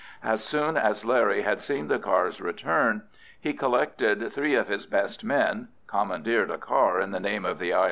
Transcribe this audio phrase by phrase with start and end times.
[0.23, 3.03] As soon as Larry had seen the cars return,
[3.39, 7.71] he collected three of his best men, commandeered a car in the name of the
[7.75, 7.79] I.